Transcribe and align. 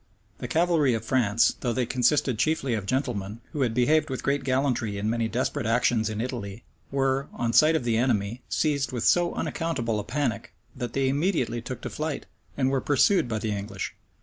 The 0.39 0.47
cavalry 0.47 0.95
of 0.95 1.05
France, 1.05 1.57
though 1.59 1.73
they 1.73 1.85
consisted 1.85 2.39
chiefly 2.39 2.73
of 2.73 2.87
gentlemen, 2.87 3.39
who 3.51 3.61
had 3.61 3.75
behaved 3.75 4.09
with 4.09 4.23
great 4.23 4.43
gallantry 4.43 4.97
in 4.97 5.11
many 5.11 5.27
desperate 5.27 5.67
actions 5.67 6.09
in 6.09 6.19
Italy, 6.21 6.63
were, 6.89 7.27
on 7.31 7.53
sight 7.53 7.75
of 7.75 7.83
the 7.83 7.97
enemy, 7.97 8.41
seized 8.49 8.91
with 8.91 9.03
so 9.03 9.31
unaccountable 9.35 9.99
a 9.99 10.03
panic, 10.03 10.55
that 10.75 10.93
they 10.93 11.07
immediately 11.07 11.61
took 11.61 11.81
to 11.81 11.89
flight, 11.91 12.25
and 12.57 12.71
were 12.71 12.81
pursued 12.81 13.29
by 13.29 13.37
the 13.37 13.51
English. 13.55 13.93